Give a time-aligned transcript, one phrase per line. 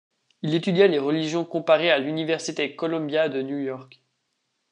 [0.41, 4.01] Il étudia les religions comparées à l'Université Columbia de New York.